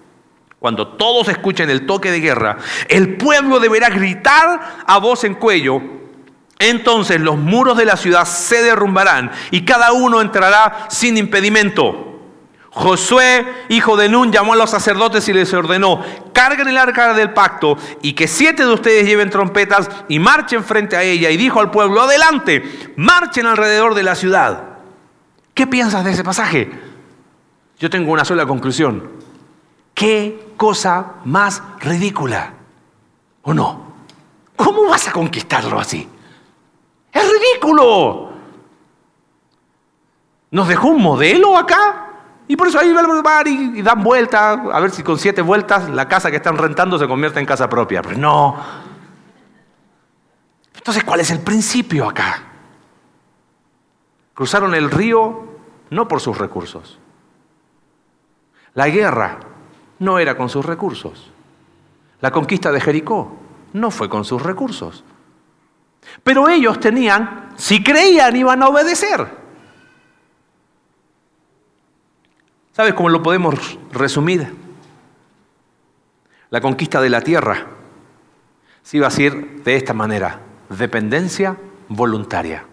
[0.58, 2.58] Cuando todos escuchen el toque de guerra,
[2.88, 5.80] el pueblo deberá gritar a voz en cuello.
[6.58, 12.07] Entonces los muros de la ciudad se derrumbarán y cada uno entrará sin impedimento.
[12.70, 16.02] Josué, hijo de Nun, llamó a los sacerdotes y les ordenó,
[16.32, 20.96] carguen el arca del pacto y que siete de ustedes lleven trompetas y marchen frente
[20.96, 21.30] a ella.
[21.30, 24.64] Y dijo al pueblo, adelante, marchen alrededor de la ciudad.
[25.54, 26.70] ¿Qué piensas de ese pasaje?
[27.78, 29.10] Yo tengo una sola conclusión.
[29.94, 32.52] ¿Qué cosa más ridícula?
[33.42, 33.88] ¿O no?
[34.54, 36.08] ¿Cómo vas a conquistarlo así?
[37.12, 38.30] Es ridículo.
[40.50, 42.07] ¿Nos dejó un modelo acá?
[42.48, 43.06] Y por eso ahí van
[43.46, 46.98] y, y dan vueltas, a ver si con siete vueltas la casa que están rentando
[46.98, 48.00] se convierte en casa propia.
[48.02, 48.56] Pero no.
[50.74, 52.42] Entonces, ¿cuál es el principio acá?
[54.32, 55.44] Cruzaron el río
[55.90, 56.98] no por sus recursos.
[58.74, 59.40] La guerra
[59.98, 61.30] no era con sus recursos.
[62.20, 63.36] La conquista de Jericó
[63.74, 65.04] no fue con sus recursos.
[66.22, 69.37] Pero ellos tenían, si creían, iban a obedecer.
[72.78, 74.54] ¿Sabes cómo lo podemos resumir?
[76.48, 77.66] La conquista de la tierra
[78.84, 80.38] se iba a decir de esta manera,
[80.68, 81.56] dependencia
[81.88, 82.64] voluntaria.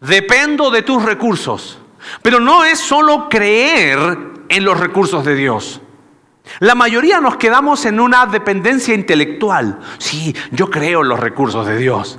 [0.00, 1.78] Dependo de tus recursos,
[2.22, 3.98] pero no es solo creer
[4.48, 5.82] en los recursos de Dios.
[6.60, 9.78] La mayoría nos quedamos en una dependencia intelectual.
[9.98, 12.18] Sí, yo creo en los recursos de Dios.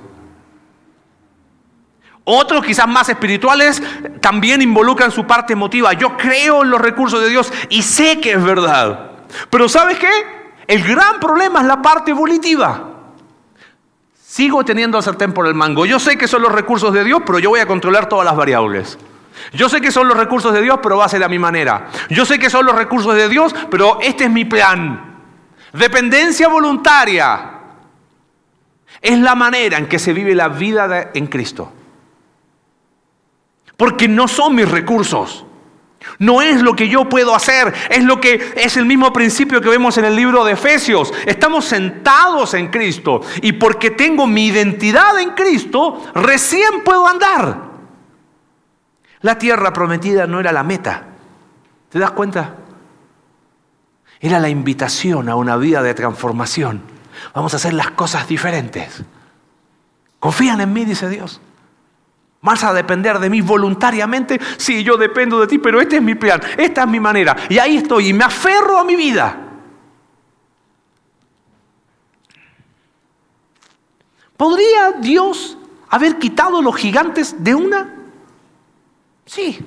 [2.31, 3.81] Otros, quizás más espirituales,
[4.21, 5.93] también involucran su parte emotiva.
[5.93, 9.13] Yo creo en los recursos de Dios y sé que es verdad.
[9.49, 10.09] Pero ¿sabes qué?
[10.67, 12.83] El gran problema es la parte volitiva.
[14.13, 15.87] Sigo teniendo el sartén por el mango.
[15.87, 18.35] Yo sé que son los recursos de Dios, pero yo voy a controlar todas las
[18.35, 18.99] variables.
[19.53, 21.87] Yo sé que son los recursos de Dios, pero va a ser a mi manera.
[22.11, 25.17] Yo sé que son los recursos de Dios, pero este es mi plan.
[25.73, 27.53] Dependencia voluntaria
[29.01, 31.73] es la manera en que se vive la vida en Cristo.
[33.79, 35.45] Porque no son mis recursos.
[36.17, 39.69] No es lo que yo puedo hacer, es lo que es el mismo principio que
[39.69, 41.13] vemos en el libro de Efesios.
[41.25, 47.69] Estamos sentados en Cristo y porque tengo mi identidad en Cristo, recién puedo andar.
[49.21, 51.05] La tierra prometida no era la meta.
[51.87, 52.57] ¿Te das cuenta?
[54.19, 56.81] Era la invitación a una vida de transformación.
[57.33, 59.03] Vamos a hacer las cosas diferentes.
[60.19, 61.39] Confían en mí, dice Dios.
[62.41, 64.39] ¿Vas a depender de mí voluntariamente?
[64.57, 67.35] Sí, yo dependo de ti, pero este es mi plan, esta es mi manera.
[67.49, 69.45] Y ahí estoy y me aferro a mi vida.
[74.37, 75.57] ¿Podría Dios
[75.89, 77.93] haber quitado los gigantes de una?
[79.25, 79.59] Sí.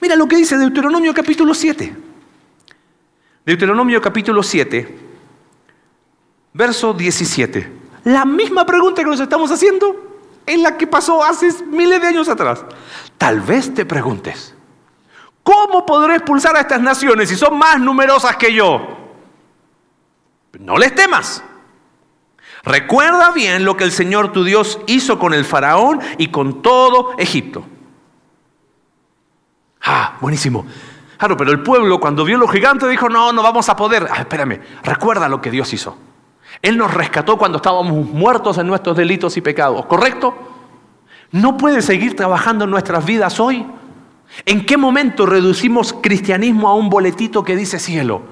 [0.00, 1.96] Mira lo que dice Deuteronomio capítulo 7.
[3.46, 4.98] Deuteronomio capítulo 7,
[6.52, 7.72] verso 17.
[8.04, 10.13] La misma pregunta que nos estamos haciendo
[10.46, 12.64] en la que pasó hace miles de años atrás.
[13.18, 14.54] Tal vez te preguntes,
[15.42, 18.86] ¿cómo podré expulsar a estas naciones si son más numerosas que yo?
[20.58, 21.42] No les temas.
[22.62, 27.14] Recuerda bien lo que el Señor tu Dios hizo con el faraón y con todo
[27.18, 27.64] Egipto.
[29.82, 30.64] Ah, buenísimo.
[31.18, 34.08] Claro, pero el pueblo cuando vio los gigantes dijo, no, no vamos a poder.
[34.10, 35.96] Ah, espérame, recuerda lo que Dios hizo.
[36.64, 40.34] Él nos rescató cuando estábamos muertos en nuestros delitos y pecados, ¿correcto?
[41.30, 43.66] ¿No puede seguir trabajando en nuestras vidas hoy?
[44.46, 48.22] ¿En qué momento reducimos cristianismo a un boletito que dice cielo?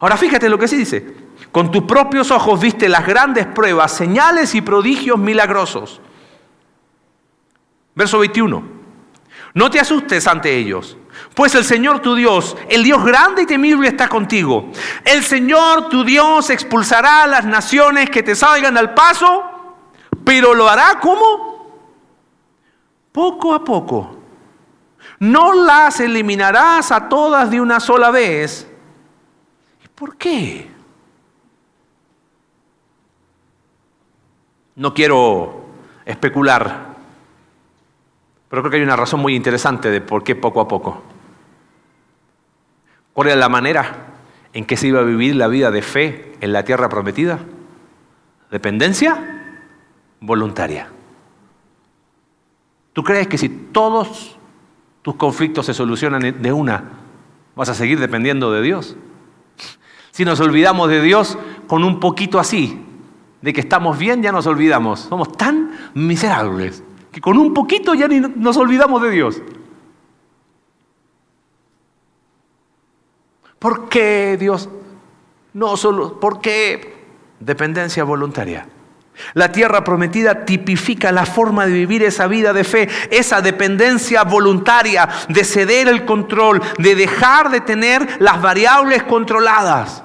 [0.00, 1.16] Ahora fíjate lo que sí dice.
[1.50, 6.02] Con tus propios ojos viste las grandes pruebas, señales y prodigios milagrosos.
[7.94, 8.62] Verso 21.
[9.54, 10.98] No te asustes ante ellos
[11.34, 14.70] pues el Señor tu Dios, el Dios grande y temible está contigo.
[15.04, 19.44] El Señor tu Dios expulsará a las naciones que te salgan al paso,
[20.24, 21.80] pero lo hará como?
[23.12, 24.16] Poco a poco.
[25.18, 28.70] No las eliminarás a todas de una sola vez.
[29.84, 30.70] ¿Y por qué?
[34.76, 35.64] No quiero
[36.04, 36.87] especular,
[38.48, 41.02] pero creo que hay una razón muy interesante de por qué poco a poco.
[43.12, 44.06] ¿Cuál era la manera
[44.52, 47.40] en que se iba a vivir la vida de fe en la tierra prometida?
[48.50, 49.42] Dependencia
[50.20, 50.88] voluntaria.
[52.92, 54.38] ¿Tú crees que si todos
[55.02, 56.84] tus conflictos se solucionan de una,
[57.54, 58.96] vas a seguir dependiendo de Dios?
[60.10, 62.84] Si nos olvidamos de Dios, con un poquito así,
[63.42, 65.00] de que estamos bien ya nos olvidamos.
[65.00, 66.82] Somos tan miserables
[67.20, 69.42] con un poquito ya ni nos olvidamos de Dios.
[73.58, 74.68] ¿Por qué Dios
[75.54, 76.20] no solo?
[76.20, 76.94] ¿Por qué
[77.40, 78.68] dependencia voluntaria?
[79.34, 85.08] La tierra prometida tipifica la forma de vivir esa vida de fe, esa dependencia voluntaria,
[85.28, 90.04] de ceder el control, de dejar de tener las variables controladas.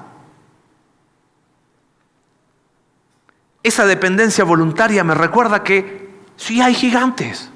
[3.62, 7.50] Esa dependencia voluntaria me recuerda que sí hay gigantes.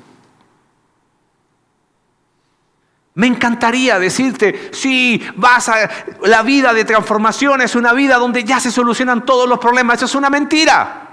[3.14, 5.91] Me encantaría decirte, sí, vas a...
[6.22, 9.97] La vida de transformación es una vida donde ya se solucionan todos los problemas.
[9.97, 11.09] Eso es una mentira.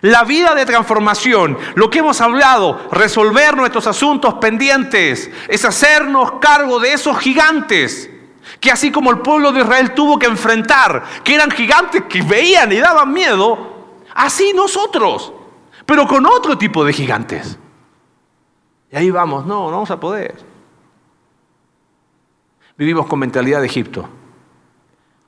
[0.00, 6.80] La vida de transformación, lo que hemos hablado, resolver nuestros asuntos pendientes, es hacernos cargo
[6.80, 8.10] de esos gigantes
[8.60, 12.72] que así como el pueblo de Israel tuvo que enfrentar, que eran gigantes que veían
[12.72, 15.32] y daban miedo, así nosotros,
[15.86, 17.58] pero con otro tipo de gigantes.
[18.90, 20.36] Y ahí vamos, no, no vamos a poder.
[22.76, 24.08] Vivimos con mentalidad de Egipto.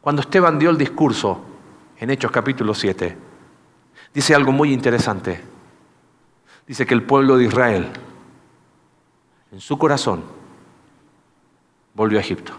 [0.01, 1.41] Cuando Esteban dio el discurso
[1.97, 3.17] en Hechos capítulo 7,
[4.13, 5.43] dice algo muy interesante.
[6.67, 7.89] Dice que el pueblo de Israel,
[9.53, 10.23] en su corazón,
[11.95, 12.53] volvió a Egipto.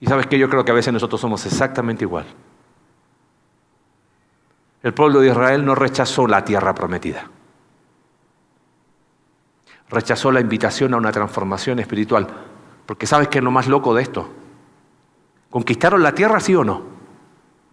[0.00, 2.26] Y sabes que yo creo que a veces nosotros somos exactamente igual.
[4.84, 7.28] El pueblo de Israel no rechazó la tierra prometida
[9.94, 12.26] rechazó la invitación a una transformación espiritual.
[12.84, 14.28] Porque sabes que es lo más loco de esto.
[15.50, 16.82] ¿Conquistaron la tierra, sí o no?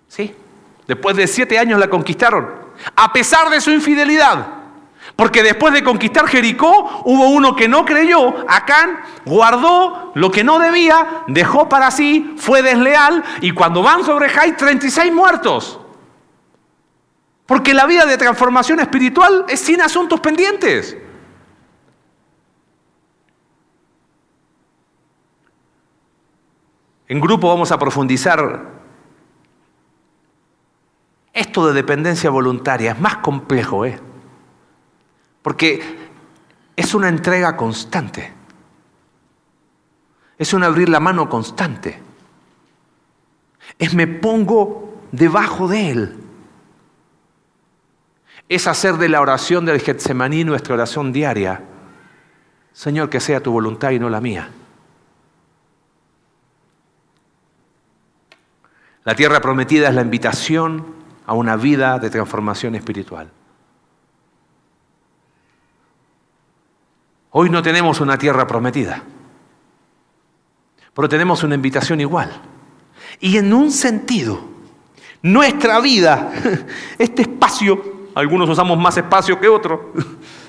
[0.07, 0.34] Sí.
[0.88, 2.47] Después de siete años la conquistaron.
[2.95, 4.47] A pesar de su infidelidad.
[5.16, 10.59] Porque después de conquistar Jericó, hubo uno que no creyó, Acán, guardó lo que no
[10.59, 15.81] debía, dejó para sí, fue desleal, y cuando van sobre Jai, 36 muertos.
[17.52, 20.95] Porque la vida de transformación espiritual es sin asuntos pendientes.
[27.10, 28.70] En grupo vamos a profundizar
[31.34, 32.93] esto de dependencia voluntaria.
[32.93, 33.99] Es más complejo, ¿eh?
[35.41, 35.82] Porque
[36.74, 38.32] es una entrega constante.
[40.38, 42.02] Es un abrir la mano constante.
[43.78, 46.31] Es me pongo debajo de Él.
[48.52, 51.64] Es hacer de la oración del Getsemaní nuestra oración diaria.
[52.74, 54.49] Señor, que sea tu voluntad y no la mía.
[59.06, 60.86] La tierra prometida es la invitación
[61.26, 63.32] a una vida de transformación espiritual.
[67.30, 69.02] Hoy no tenemos una tierra prometida,
[70.93, 72.30] pero tenemos una invitación igual.
[73.22, 74.41] Y en un sentido,
[75.22, 76.34] nuestra vida,
[76.97, 79.80] este espacio, algunos usamos más espacio que otros,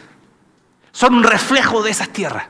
[0.92, 2.46] son un reflejo de esas tierras,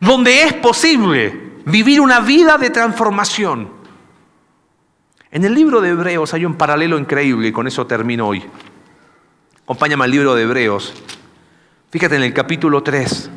[0.00, 3.80] donde es posible vivir una vida de transformación
[5.32, 8.44] en el libro de Hebreos hay un paralelo increíble y con eso termino hoy.
[9.62, 10.92] Acompáñame al libro de Hebreos.
[11.90, 13.30] Fíjate en el capítulo 3,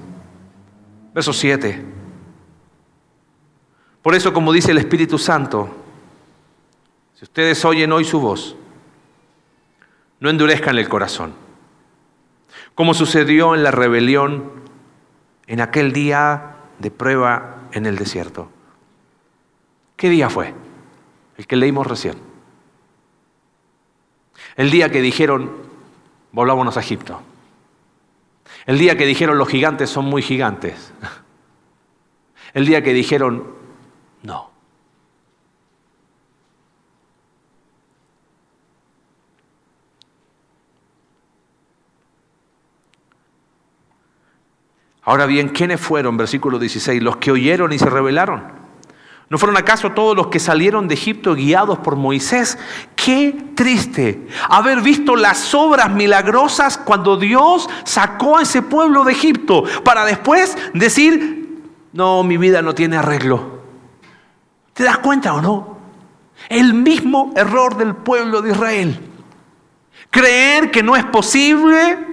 [1.14, 1.86] verso 7.
[4.02, 5.70] Por eso, como dice el Espíritu Santo,
[7.14, 8.56] si ustedes oyen hoy su voz,
[10.24, 11.34] no endurezcan el corazón.
[12.76, 14.54] Como sucedió en la rebelión
[15.48, 18.50] en aquel día de prueba en el desierto.
[19.98, 20.54] ¿Qué día fue?
[21.38, 22.16] el que leímos recién.
[24.56, 25.52] El día que dijeron,
[26.32, 27.22] volvámonos a Egipto.
[28.66, 30.94] El día que dijeron, los gigantes son muy gigantes.
[32.54, 33.52] El día que dijeron,
[34.22, 34.53] no.
[45.06, 46.16] Ahora bien, ¿quiénes fueron?
[46.16, 48.64] Versículo 16, los que oyeron y se rebelaron.
[49.30, 52.58] ¿No fueron acaso todos los que salieron de Egipto guiados por Moisés?
[52.96, 59.64] Qué triste haber visto las obras milagrosas cuando Dios sacó a ese pueblo de Egipto
[59.84, 63.62] para después decir, no, mi vida no tiene arreglo.
[64.74, 65.78] ¿Te das cuenta o no?
[66.48, 69.00] El mismo error del pueblo de Israel.
[70.12, 72.13] Creer que no es posible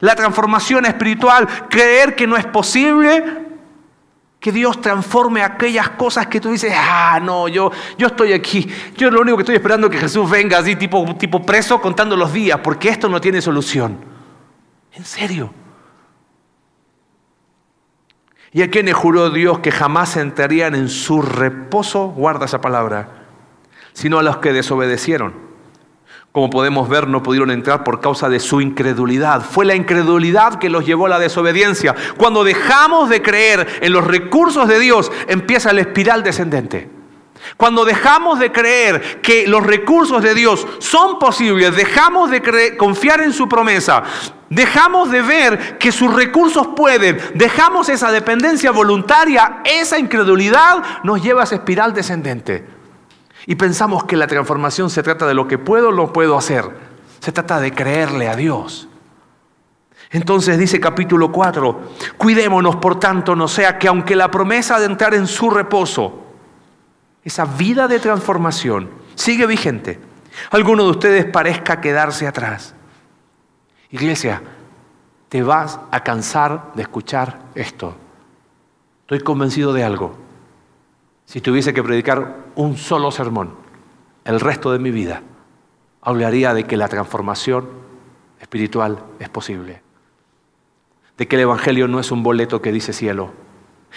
[0.00, 3.50] la transformación espiritual, creer que no es posible
[4.40, 8.66] que Dios transforme aquellas cosas que tú dices, ah, no, yo, yo estoy aquí.
[8.96, 12.16] Yo lo único que estoy esperando es que Jesús venga así, tipo, tipo preso, contando
[12.16, 13.98] los días, porque esto no tiene solución.
[14.92, 15.52] En serio.
[18.52, 22.08] ¿Y a quienes juró Dios que jamás entrarían en su reposo?
[22.08, 23.16] Guarda esa palabra.
[23.92, 25.49] sino a los que desobedecieron.
[26.32, 29.42] Como podemos ver, no pudieron entrar por causa de su incredulidad.
[29.42, 31.96] Fue la incredulidad que los llevó a la desobediencia.
[32.16, 36.88] Cuando dejamos de creer en los recursos de Dios, empieza la espiral descendente.
[37.56, 43.32] Cuando dejamos de creer que los recursos de Dios son posibles, dejamos de confiar en
[43.32, 44.04] su promesa,
[44.50, 51.40] dejamos de ver que sus recursos pueden, dejamos esa dependencia voluntaria, esa incredulidad nos lleva
[51.40, 52.79] a esa espiral descendente.
[53.46, 56.64] Y pensamos que la transformación se trata de lo que puedo o no puedo hacer.
[57.20, 58.88] Se trata de creerle a Dios.
[60.10, 61.80] Entonces dice capítulo 4,
[62.18, 66.24] cuidémonos por tanto, no sea que aunque la promesa de entrar en su reposo,
[67.22, 70.00] esa vida de transformación sigue vigente,
[70.50, 72.74] alguno de ustedes parezca quedarse atrás.
[73.90, 74.42] Iglesia,
[75.28, 77.94] te vas a cansar de escuchar esto.
[79.02, 80.29] Estoy convencido de algo
[81.30, 83.54] si tuviese que predicar un solo sermón
[84.24, 85.22] el resto de mi vida,
[86.02, 87.68] hablaría de que la transformación
[88.40, 89.80] espiritual es posible.
[91.16, 93.32] De que el Evangelio no es un boleto que dice cielo.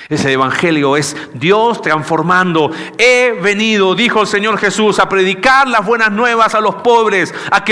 [0.09, 2.69] Ese Evangelio es Dios transformando.
[2.99, 7.63] He venido, dijo el Señor Jesús, a predicar las buenas nuevas a los pobres, a,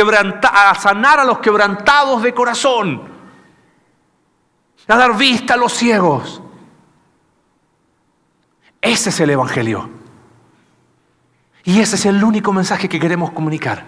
[0.71, 3.03] a sanar a los quebrantados de corazón,
[4.87, 6.41] a dar vista a los ciegos,
[8.81, 9.89] ese es el Evangelio.
[11.63, 13.85] Y ese es el único mensaje que queremos comunicar.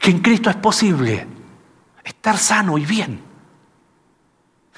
[0.00, 1.26] Que en Cristo es posible
[2.02, 3.30] estar sano y bien.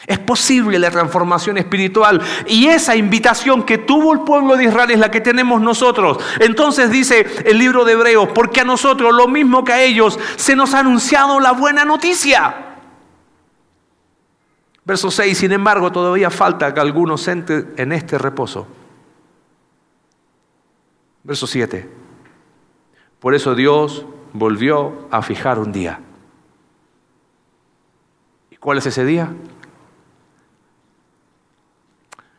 [0.05, 4.99] Es posible la transformación espiritual y esa invitación que tuvo el pueblo de Israel es
[4.99, 6.19] la que tenemos nosotros.
[6.41, 10.57] Entonces dice el libro de Hebreos, porque a nosotros, lo mismo que a ellos, se
[10.57, 12.72] nos ha anunciado la buena noticia.
[14.85, 18.67] Verso 6, sin embargo, todavía falta que algunos entren en este reposo.
[21.23, 21.89] Verso 7,
[23.21, 26.01] por eso Dios volvió a fijar un día.
[28.51, 29.33] ¿Y cuál es ese día?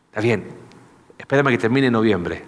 [0.08, 0.46] Está bien,
[1.16, 2.44] espérame que termine noviembre.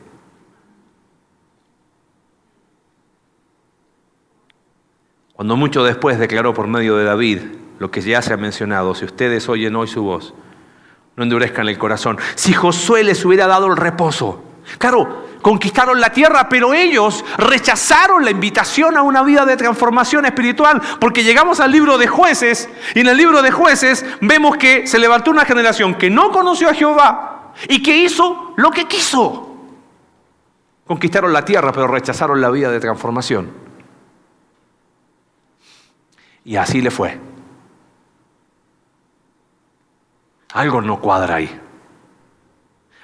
[5.32, 7.40] Cuando mucho después declaró por medio de David
[7.78, 10.34] lo que ya se ha mencionado, si ustedes oyen hoy su voz,
[11.16, 12.18] no endurezcan el corazón.
[12.34, 14.42] Si Josué les hubiera dado el reposo,
[14.78, 20.80] claro, conquistaron la tierra, pero ellos rechazaron la invitación a una vida de transformación espiritual,
[21.00, 24.98] porque llegamos al libro de jueces, y en el libro de jueces vemos que se
[24.98, 29.42] levantó una generación que no conoció a Jehová y que hizo lo que quiso.
[30.86, 33.50] Conquistaron la tierra, pero rechazaron la vida de transformación.
[36.44, 37.18] Y así le fue.
[40.56, 41.60] Algo no cuadra ahí.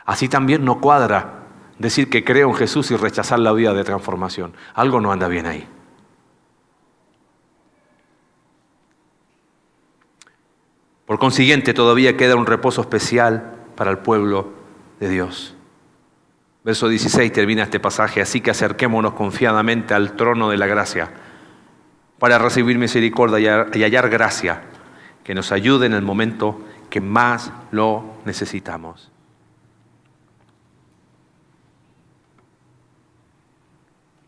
[0.06, 1.42] Así también no cuadra
[1.78, 4.54] decir que creo en Jesús y rechazar la vida de transformación.
[4.72, 5.68] Algo no anda bien ahí.
[11.04, 14.54] Por consiguiente, todavía queda un reposo especial para el pueblo
[14.98, 15.54] de Dios.
[16.64, 21.10] Verso 16 termina este pasaje, así que acerquémonos confiadamente al trono de la gracia
[22.18, 24.62] para recibir misericordia y hallar gracia
[25.22, 26.62] que nos ayude en el momento
[26.92, 29.10] que más lo necesitamos.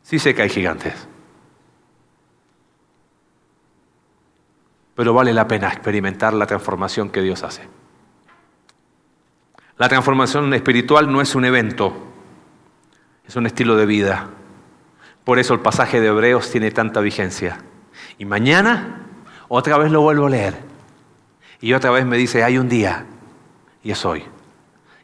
[0.03, 0.95] Sí sé que hay gigantes,
[4.95, 7.69] pero vale la pena experimentar la transformación que Dios hace.
[9.77, 11.93] La transformación espiritual no es un evento,
[13.27, 14.31] es un estilo de vida.
[15.23, 17.59] Por eso el pasaje de Hebreos tiene tanta vigencia.
[18.17, 19.03] Y mañana
[19.49, 20.74] otra vez lo vuelvo a leer
[21.61, 23.07] y otra vez me dice, hay un día,
[23.83, 24.25] y es hoy.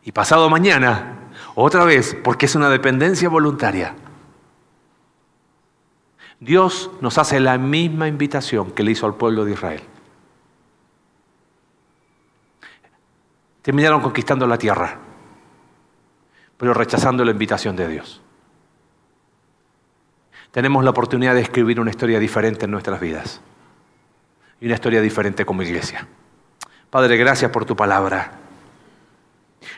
[0.04, 3.94] Y pasado mañana, otra vez, porque es una dependencia voluntaria.
[6.40, 9.82] Dios nos hace la misma invitación que le hizo al pueblo de Israel.
[13.62, 14.98] Terminaron conquistando la tierra,
[16.56, 18.22] pero rechazando la invitación de Dios.
[20.50, 23.40] Tenemos la oportunidad de escribir una historia diferente en nuestras vidas
[24.60, 26.08] y una historia diferente como iglesia.
[26.90, 28.32] Padre, gracias por tu palabra.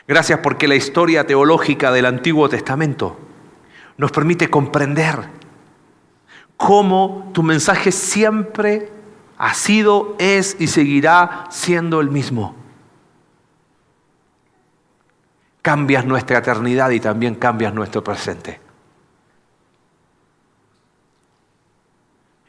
[0.07, 3.17] Gracias porque la historia teológica del Antiguo Testamento
[3.97, 5.29] nos permite comprender
[6.57, 8.91] cómo tu mensaje siempre
[9.37, 12.55] ha sido, es y seguirá siendo el mismo.
[15.61, 18.59] Cambias nuestra eternidad y también cambias nuestro presente.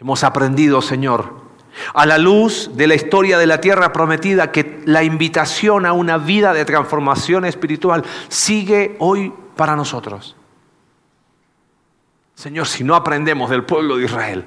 [0.00, 1.43] Hemos aprendido, Señor,
[1.92, 6.18] a la luz de la historia de la tierra prometida, que la invitación a una
[6.18, 10.36] vida de transformación espiritual sigue hoy para nosotros.
[12.34, 14.44] Señor, si no aprendemos del pueblo de Israel,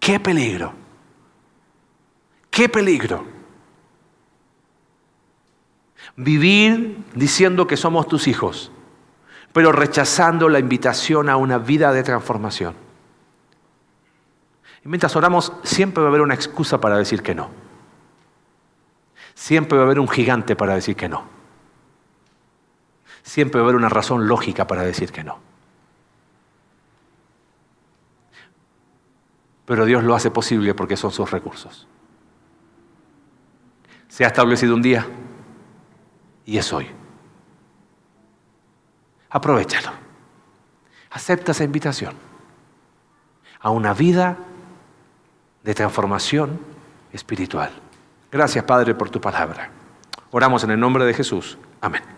[0.00, 0.72] qué peligro,
[2.50, 3.24] qué peligro.
[6.16, 8.72] Vivir diciendo que somos tus hijos,
[9.52, 12.85] pero rechazando la invitación a una vida de transformación.
[14.86, 17.50] Mientras oramos, siempre va a haber una excusa para decir que no.
[19.34, 21.24] Siempre va a haber un gigante para decir que no.
[23.22, 25.40] Siempre va a haber una razón lógica para decir que no.
[29.64, 31.88] Pero Dios lo hace posible porque son sus recursos.
[34.06, 35.04] Se ha establecido un día
[36.44, 36.86] y es hoy.
[39.30, 39.90] Aprovechalo.
[41.10, 42.14] Acepta esa invitación
[43.58, 44.38] a una vida
[45.66, 46.58] de transformación
[47.12, 47.70] espiritual.
[48.30, 49.68] Gracias, Padre, por tu palabra.
[50.30, 51.58] Oramos en el nombre de Jesús.
[51.80, 52.15] Amén.